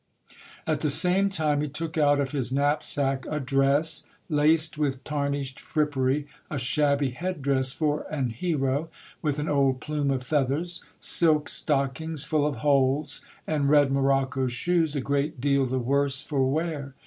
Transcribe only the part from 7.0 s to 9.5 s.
head dress for an hero, with an